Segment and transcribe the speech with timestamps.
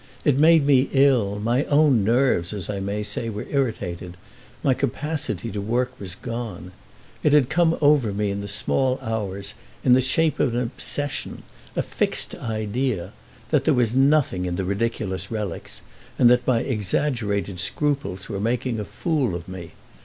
[0.25, 4.17] It made me ill; my own nerves (as I may say) were irritated,
[4.63, 6.71] my capacity to work was gone.
[7.21, 9.53] It had come over me in the small hours
[9.85, 11.43] in the shape of an obsession,
[11.75, 13.13] a fixed idea,
[13.51, 15.83] that there was nothing in the ridiculous relics
[16.17, 19.73] and that my exaggerated scruples were making a fool of me.